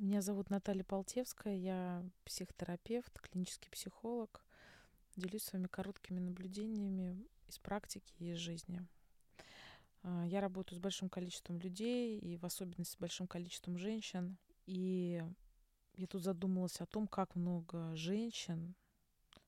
[0.00, 4.42] Меня зовут Наталья Полтевская, я психотерапевт, клинический психолог.
[5.14, 8.80] Делюсь с вами короткими наблюдениями из практики и из жизни.
[10.02, 14.38] А, я работаю с большим количеством людей, и в особенности с большим количеством женщин.
[14.64, 15.22] И
[15.96, 18.74] я тут задумалась о том, как много женщин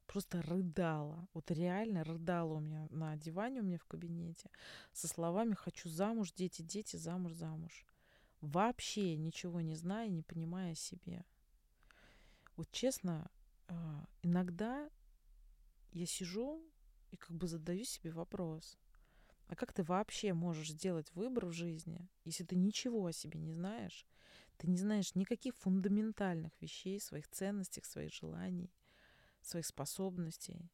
[0.06, 1.26] просто рыдала.
[1.32, 4.50] Вот реально рыдала у меня на диване у меня в кабинете
[4.92, 7.86] со словами «хочу замуж, дети, дети, замуж, замуж».
[8.42, 11.24] Вообще ничего не зная, не понимая себе.
[12.56, 13.30] Вот честно,
[13.68, 14.90] а, иногда
[15.92, 16.60] я сижу
[17.12, 18.78] и как бы задаю себе вопрос.
[19.46, 23.52] А как ты вообще можешь сделать выбор в жизни, если ты ничего о себе не
[23.52, 24.06] знаешь?
[24.56, 28.72] Ты не знаешь никаких фундаментальных вещей, своих ценностей, своих желаний,
[29.40, 30.68] своих способностей.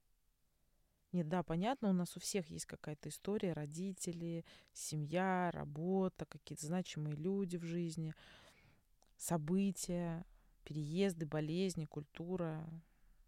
[1.13, 7.17] Нет, да, понятно, у нас у всех есть какая-то история, родители, семья, работа, какие-то значимые
[7.17, 8.15] люди в жизни,
[9.17, 10.27] события,
[10.65, 12.69] переезды, болезни, культура,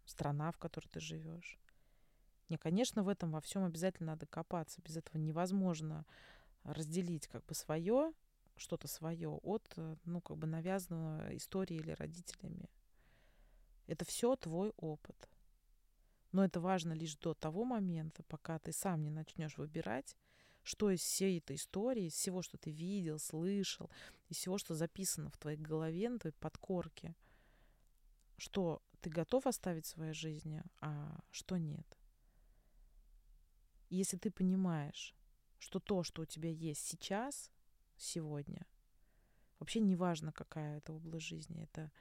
[0.05, 1.57] страна, в которой ты живешь.
[2.49, 4.81] Не, конечно, в этом во всем обязательно надо копаться.
[4.83, 6.05] Без этого невозможно
[6.63, 8.13] разделить как бы свое,
[8.57, 12.69] что-то свое от, э, ну, как бы навязанного историей или родителями.
[13.87, 15.29] Это все твой опыт.
[16.31, 20.15] Но это важно лишь до того момента, пока ты сам не начнешь выбирать,
[20.63, 23.89] что из всей этой истории, из всего, что ты видел, слышал,
[24.29, 27.15] из всего, что записано в твоей голове, на твоей подкорке,
[28.37, 31.97] что ты готов оставить в своей жизни, а что нет
[33.91, 35.13] если ты понимаешь,
[35.59, 37.51] что то, что у тебя есть сейчас,
[37.97, 38.65] сегодня,
[39.59, 41.91] вообще не важно, какая это область жизни, это,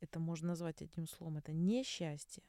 [0.00, 2.44] это можно назвать одним словом, это несчастье.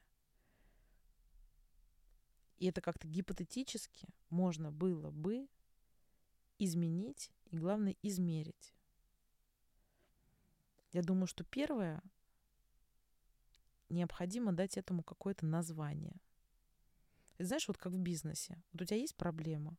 [2.58, 5.48] И это как-то гипотетически можно было бы
[6.60, 8.74] изменить и, главное, измерить.
[10.92, 12.02] Я думаю, что первое,
[13.90, 16.16] необходимо дать этому какое-то название–
[17.38, 18.62] это знаешь, вот как в бизнесе.
[18.72, 19.78] Вот у тебя есть проблема.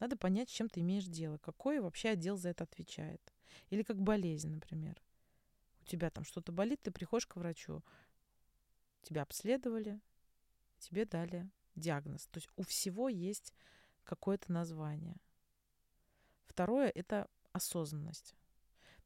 [0.00, 1.38] Надо понять, с чем ты имеешь дело.
[1.38, 3.34] Какой вообще отдел за это отвечает.
[3.70, 5.00] Или как болезнь, например.
[5.82, 7.82] У тебя там что-то болит, ты приходишь к врачу.
[9.02, 10.00] Тебя обследовали,
[10.78, 12.26] тебе дали диагноз.
[12.26, 13.52] То есть у всего есть
[14.04, 15.16] какое-то название.
[16.46, 18.34] Второе— это осознанность.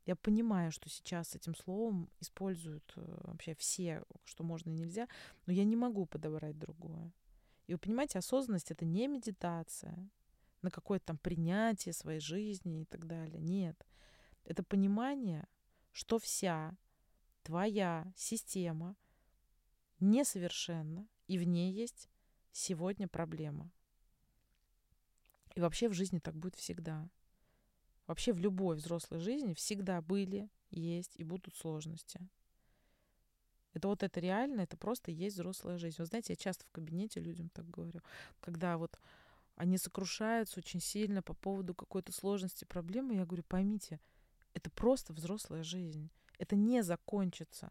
[0.07, 5.09] Я понимаю, что сейчас этим словом используют э, вообще все, что можно и нельзя,
[5.47, 7.13] но я не могу подобрать другое.
[7.67, 10.11] И вы понимаете, осознанность это не медитация
[10.63, 13.41] на какое-то там принятие своей жизни и так далее.
[13.41, 13.87] Нет.
[14.45, 15.47] Это понимание,
[15.93, 16.77] что вся
[17.43, 18.97] твоя система
[20.01, 22.09] несовершенна, и в ней есть
[22.53, 23.71] сегодня проблема.
[25.55, 27.09] И вообще в жизни так будет всегда.
[28.07, 32.21] Вообще в любой взрослой жизни всегда были, есть и будут сложности.
[33.73, 35.97] Это вот это реально, это просто есть взрослая жизнь.
[35.99, 38.01] Вы знаете, я часто в кабинете людям так говорю,
[38.41, 38.99] когда вот
[39.55, 44.01] они сокрушаются очень сильно по поводу какой-то сложности проблемы, я говорю, поймите,
[44.55, 46.11] это просто взрослая жизнь.
[46.39, 47.71] Это не закончится.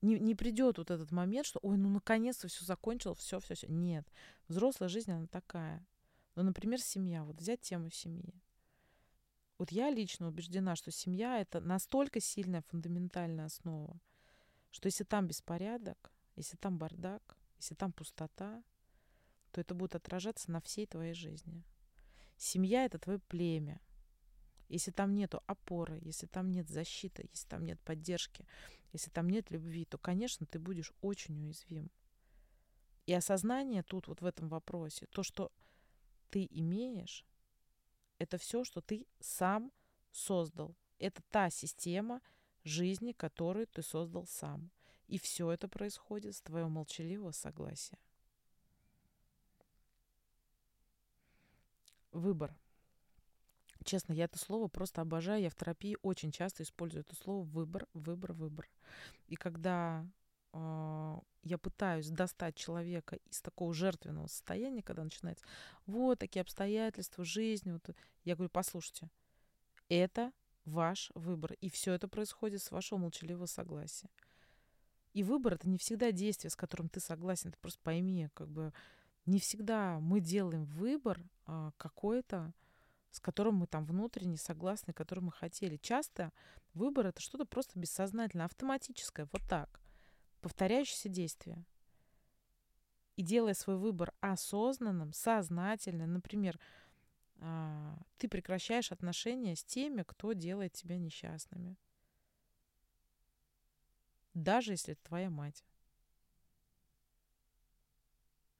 [0.00, 3.66] Не, не придет вот этот момент, что, ой, ну наконец-то все закончил, все, все, все.
[3.66, 4.06] Нет.
[4.46, 5.84] Взрослая жизнь, она такая.
[6.36, 7.24] Ну, например, семья.
[7.24, 8.40] Вот взять тему семьи.
[9.58, 14.00] Вот я лично убеждена, что семья— это настолько сильная фундаментальная основа,
[14.70, 18.62] что если там беспорядок, если там бардак, если там пустота,
[19.50, 21.64] то это будет отражаться на всей твоей жизни.
[22.36, 23.80] Семья— это твое племя.
[24.68, 28.46] Если там нет опоры, если там нет защиты, если там нет поддержки,
[28.92, 31.90] если там нет любви, то, конечно, ты будешь очень уязвим.
[33.06, 35.50] И осознание тут, вот в этом вопросе, то, что
[36.30, 37.24] ты имеешь,
[38.18, 39.72] это все, что ты сам
[40.10, 40.76] создал.
[40.98, 42.20] Это та система,
[42.64, 44.70] жизни, которую ты создал сам.
[45.06, 47.98] И все это происходит с твоего молчаливого согласия.
[52.12, 52.54] Выбор.
[53.84, 55.42] Честно, я это слово просто обожаю.
[55.42, 58.68] Я в терапии очень часто использую это слово выбор, выбор, выбор.
[59.28, 60.06] И когда
[60.52, 65.44] э, я пытаюсь достать человека из такого жертвенного состояния, когда начинается
[65.86, 67.88] вот такие обстоятельства жизни, вот,
[68.24, 69.08] я говорю, послушайте,
[69.88, 70.32] это
[70.64, 71.54] ваш выбор.
[71.60, 74.10] И все это происходит с вашего молчаливого согласия.
[75.14, 77.52] И выбор это не всегда действие, с которым ты согласен.
[77.52, 78.72] Ты просто пойми, как бы
[79.26, 82.52] не всегда мы делаем выбор а, какой-то,
[83.10, 85.76] с которым мы там внутренне согласны, который мы хотели.
[85.76, 86.32] Часто
[86.74, 89.80] выбор это что-то просто бессознательное, автоматическое, вот так,
[90.40, 91.64] повторяющееся действие.
[93.16, 96.58] И делая свой выбор осознанным, сознательным, например,
[97.40, 101.76] а, ты прекращаешь отношения с теми, кто делает тебя несчастными.
[104.34, 105.64] Даже если это твоя мать.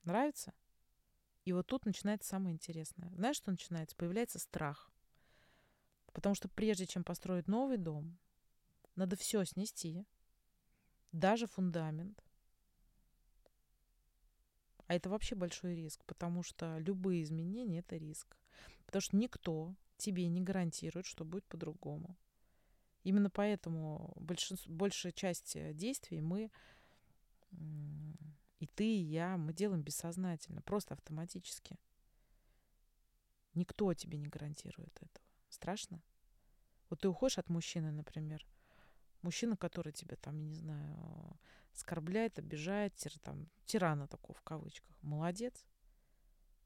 [0.03, 0.53] Нравится?
[1.45, 3.09] И вот тут начинается самое интересное.
[3.15, 3.95] Знаешь, что начинается?
[3.95, 4.91] Появляется страх.
[6.13, 8.17] Потому что прежде чем построить новый дом,
[8.95, 10.05] надо все снести,
[11.11, 12.23] даже фундамент.
[14.87, 18.35] А это вообще большой риск, потому что любые изменения– это риск.
[18.85, 22.17] Потому что никто тебе не гарантирует, что будет по-другому.
[23.03, 26.51] Именно поэтому большинство, большая часть э, действий мы,
[28.59, 31.77] и ты, и я, мы делаем бессознательно, просто автоматически.
[33.53, 35.25] Никто тебе не гарантирует этого.
[35.49, 36.01] Страшно?
[36.89, 38.45] Вот ты уходишь от мужчины, например,
[39.21, 41.39] мужчина, который тебя там, не знаю,
[41.73, 44.95] оскорбляет, обижает, тир, там, тирана такого в кавычках.
[45.01, 45.65] Молодец.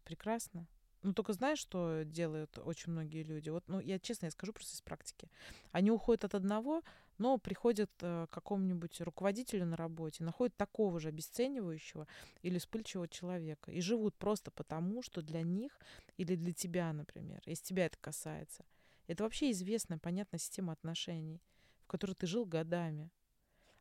[0.03, 0.67] Прекрасно.
[1.03, 3.49] Ну, только знаешь, что делают очень многие люди?
[3.49, 5.29] Вот, ну, я честно, я скажу просто из практики.
[5.71, 6.81] Они уходят от одного,
[7.17, 12.07] но приходят э, к какому-нибудь руководителю на работе, находят такого же обесценивающего
[12.41, 15.77] или вспыльчивого человека и живут просто потому, что для них
[16.17, 18.65] или для тебя, например, если тебя это касается,
[19.07, 21.41] это вообще известная, понятная система отношений,
[21.83, 23.11] в которой ты жил годами.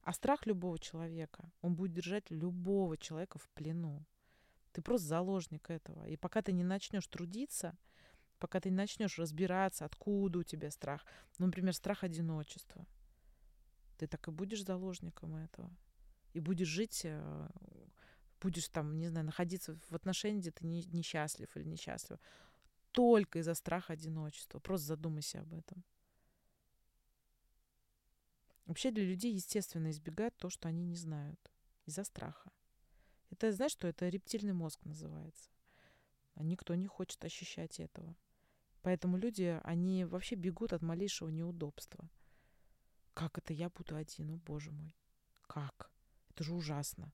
[0.02, 4.04] А страх любого человека, он будет держать любого человека в плену.
[4.72, 6.06] Ты просто заложник этого.
[6.06, 7.76] И пока ты не начнешь трудиться,
[8.38, 11.04] пока ты не начнешь разбираться, откуда у тебя страх,
[11.38, 12.86] ну, например, страх одиночества,
[13.98, 15.70] ты так и будешь заложником этого.
[16.32, 17.48] И будешь жить, э,
[18.40, 22.18] будешь там, не знаю, находиться в отношении, где ты не, несчастлив или несчастлива.
[22.92, 24.58] Только из-за страха одиночества.
[24.58, 25.84] Просто задумайся об этом.
[28.64, 31.50] Вообще для людей естественно избегать то, что они не знают.
[31.84, 32.50] Из-за страха.
[33.32, 35.50] Это, знаешь, что это рептильный мозг называется.
[36.34, 38.14] А никто не хочет ощущать этого.
[38.82, 42.10] Поэтому люди, они вообще бегут от малейшего неудобства.
[43.14, 44.32] Как это я буду один?
[44.32, 44.94] О, боже мой.
[45.46, 45.90] Как?
[46.28, 47.10] Это же ужасно.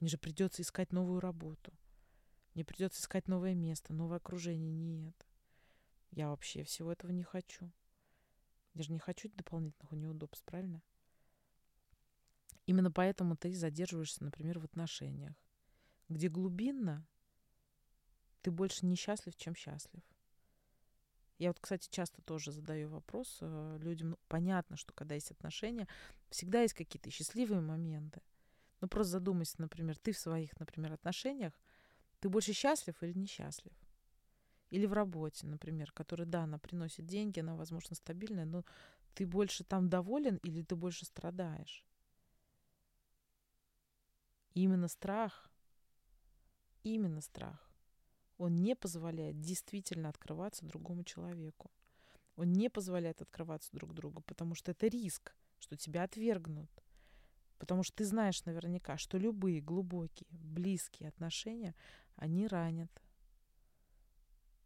[0.00, 1.72] Мне же придется искать новую работу.
[2.54, 4.72] Мне придется искать новое место, новое окружение.
[4.72, 5.26] Нет.
[6.10, 7.70] Я вообще всего этого не хочу.
[8.72, 10.82] Я же не хочу дополнительных неудобств, правильно?
[12.66, 15.43] Именно поэтому ты задерживаешься, например, в отношениях
[16.08, 17.06] где глубинно
[18.42, 20.02] ты больше несчастлив, чем счастлив.
[21.38, 24.10] Я вот, кстати, часто тоже задаю вопрос э, людям.
[24.10, 25.88] Ну, понятно, что когда есть отношения,
[26.30, 28.22] всегда есть какие-то счастливые моменты.
[28.80, 31.52] Но просто задумайся, например, ты в своих, например, отношениях,
[32.20, 33.72] ты больше счастлив или несчастлив?
[34.70, 38.64] Или в работе, например, которая, да, она приносит деньги, она, возможно, стабильная, но
[39.14, 41.84] ты больше там доволен или ты больше страдаешь?
[44.54, 45.50] И именно страх
[46.84, 47.70] именно страх.
[48.38, 51.70] Он не позволяет действительно открываться другому человеку.
[52.36, 56.70] Он не позволяет открываться друг другу, потому что это риск, что тебя отвергнут.
[57.58, 61.74] Потому что ты знаешь наверняка, что любые глубокие, близкие отношения,
[62.16, 62.90] они ранят.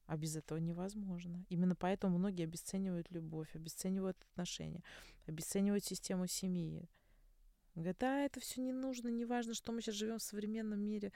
[0.06, 1.44] А без этого невозможно.
[1.50, 4.82] Именно поэтому многие обесценивают любовь, обесценивают отношения,
[5.26, 6.88] обесценивают систему семьи.
[7.74, 11.12] Говорят, да, это все не нужно, не важно, что мы сейчас живем в современном мире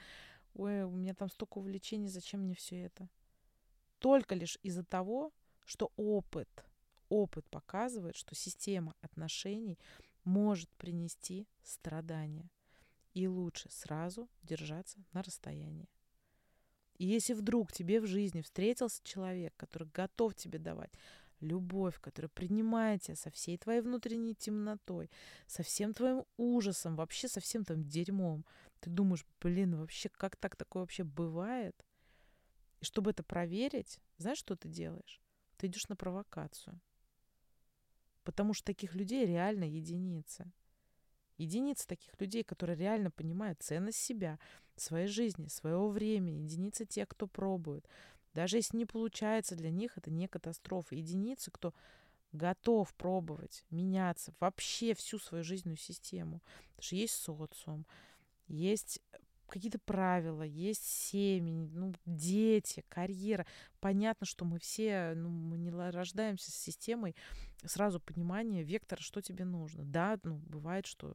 [0.53, 3.09] ой, у меня там столько увлечений, зачем мне все это?
[3.99, 5.31] Только лишь из-за того,
[5.65, 6.65] что опыт,
[7.09, 9.79] опыт показывает, что система отношений
[10.23, 12.49] может принести страдания.
[13.13, 15.87] И лучше сразу держаться на расстоянии.
[16.97, 20.91] И если вдруг тебе в жизни встретился человек, который готов тебе давать
[21.43, 25.09] любовь, который принимает тебя со всей твоей внутренней темнотой,
[25.47, 28.45] со всем твоим ужасом, вообще со всем твоим дерьмом,
[28.79, 31.85] ты думаешь, блин, вообще как так такое вообще бывает?
[32.81, 35.21] И чтобы это проверить, знаешь, что ты делаешь?
[35.57, 36.81] Ты идешь на провокацию.
[38.23, 40.51] Потому что таких людей реально единицы.
[41.37, 44.39] Единицы таких людей, которые реально понимают ценность себя,
[44.75, 46.43] своей жизни, своего времени.
[46.43, 47.87] Единицы тех, кто пробует.
[48.33, 50.95] Даже если не получается для них, это не катастрофа.
[50.95, 51.73] Единицы, кто
[52.31, 56.41] готов пробовать, меняться вообще всю свою жизненную систему.
[56.71, 57.85] Потому что есть социум,
[58.47, 58.99] есть
[59.47, 63.45] какие-то правила, есть семьи, ну, дети, карьера.
[63.79, 67.15] Понятно, что мы все, ну, мы не рождаемся с системой
[67.63, 69.83] сразу понимания вектора, что тебе нужно.
[69.83, 71.13] Да, ну, бывает, что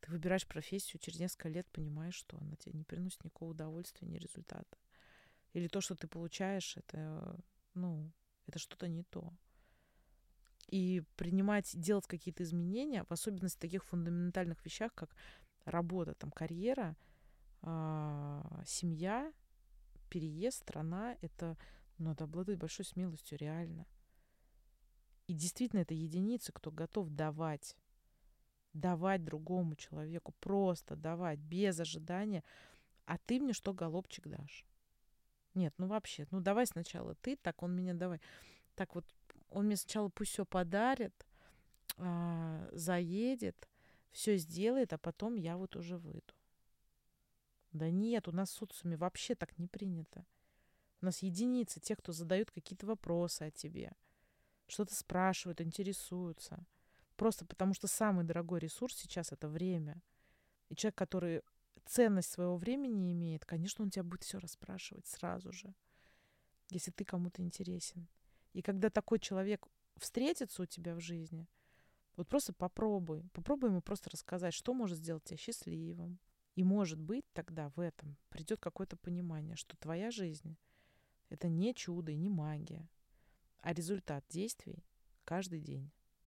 [0.00, 4.16] ты выбираешь профессию, через несколько лет понимаешь, что она тебе не приносит никакого удовольствия, ни
[4.16, 4.78] результата.
[5.56, 7.34] Или то, что ты получаешь, это,
[7.72, 8.12] ну,
[8.46, 9.32] это что-то не то.
[10.68, 15.16] И принимать, делать какие-то изменения, в особенности в таких фундаментальных вещах, как
[15.64, 16.94] работа, там, карьера,
[17.62, 19.32] а, семья,
[20.10, 21.56] переезд, страна, это
[21.96, 23.86] ну, надо обладать большой смелостью, реально.
[25.26, 27.78] И действительно, это единицы, кто готов давать,
[28.74, 32.44] давать другому человеку, просто давать, без ожидания,
[33.06, 34.66] а ты мне что, голубчик, дашь?
[35.56, 38.20] Нет, ну вообще, ну давай сначала ты, так он меня давай.
[38.74, 39.06] Так вот,
[39.48, 41.26] он мне сначала пусть все подарит,
[41.96, 43.66] а, заедет,
[44.12, 46.34] все сделает, а потом я вот уже выйду.
[47.72, 50.26] Да нет, у нас в социуме вообще так не принято.
[51.00, 53.92] У нас единицы тех, кто задают какие-то вопросы о тебе,
[54.66, 56.66] что-то спрашивают, интересуются.
[57.16, 60.02] Просто потому что самый дорогой ресурс сейчас это время.
[60.68, 61.42] И человек, который
[61.86, 65.74] ценность своего времени имеет, конечно, он тебя будет все расспрашивать сразу же,
[66.70, 68.08] если ты кому-то интересен.
[68.52, 69.66] И когда такой человек
[69.96, 71.48] встретится у тебя в жизни,
[72.16, 73.28] вот просто попробуй.
[73.32, 76.18] Попробуй ему просто рассказать, что может сделать тебя счастливым.
[76.54, 80.56] И может быть тогда в этом придет какое-то понимание, что твоя жизнь—
[81.28, 82.88] это не чудо и не магия,
[83.60, 84.82] а результат действий
[85.24, 85.92] каждый день.